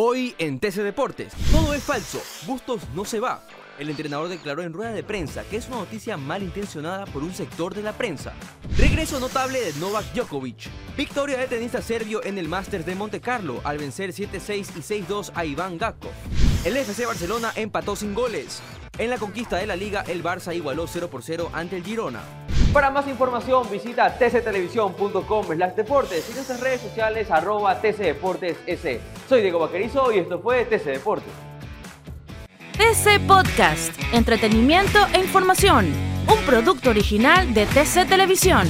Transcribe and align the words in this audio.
Hoy 0.00 0.36
en 0.38 0.60
TC 0.60 0.84
Deportes, 0.84 1.32
todo 1.50 1.74
es 1.74 1.82
falso, 1.82 2.22
Bustos 2.46 2.82
no 2.94 3.04
se 3.04 3.18
va. 3.18 3.42
El 3.80 3.90
entrenador 3.90 4.28
declaró 4.28 4.62
en 4.62 4.72
rueda 4.72 4.92
de 4.92 5.02
prensa 5.02 5.42
que 5.50 5.56
es 5.56 5.66
una 5.66 5.78
noticia 5.78 6.16
malintencionada 6.16 7.04
por 7.06 7.24
un 7.24 7.34
sector 7.34 7.74
de 7.74 7.82
la 7.82 7.92
prensa. 7.92 8.32
Regreso 8.76 9.18
notable 9.18 9.60
de 9.60 9.72
Novak 9.80 10.04
Djokovic. 10.14 10.68
Victoria 10.96 11.36
del 11.38 11.48
tenista 11.48 11.82
serbio 11.82 12.22
en 12.22 12.38
el 12.38 12.46
Masters 12.46 12.86
de 12.86 12.94
Monte 12.94 13.20
Carlo 13.20 13.60
al 13.64 13.78
vencer 13.78 14.12
7-6 14.12 14.70
y 14.76 15.02
6-2 15.02 15.32
a 15.34 15.44
Iván 15.44 15.78
Gakko. 15.78 16.10
El 16.64 16.76
FC 16.76 17.04
Barcelona 17.04 17.50
empató 17.56 17.96
sin 17.96 18.14
goles. 18.14 18.62
En 18.98 19.10
la 19.10 19.18
conquista 19.18 19.56
de 19.56 19.66
la 19.66 19.74
liga, 19.74 20.04
el 20.06 20.22
Barça 20.22 20.54
igualó 20.54 20.86
0 20.86 21.10
por 21.10 21.24
0 21.24 21.50
ante 21.52 21.76
el 21.76 21.82
Girona. 21.82 22.22
Para 22.78 22.92
más 22.92 23.08
información 23.08 23.68
visita 23.68 24.16
tctelevisión.com 24.16 25.46
deportes 25.74 26.30
y 26.30 26.34
nuestras 26.34 26.60
redes 26.60 26.80
sociales 26.80 27.28
arroba 27.28 27.80
tcdeportes 27.80 28.56
Soy 29.28 29.40
Diego 29.40 29.58
Vaquerizo 29.58 30.12
y 30.12 30.18
esto 30.18 30.38
fue 30.38 30.64
TC 30.64 30.84
Deportes. 30.84 31.32
TC 32.74 33.26
Podcast, 33.26 33.92
entretenimiento 34.12 35.00
e 35.12 35.18
información, 35.18 35.92
un 36.28 36.38
producto 36.46 36.90
original 36.90 37.52
de 37.52 37.66
TC 37.66 38.06
Televisión. 38.08 38.68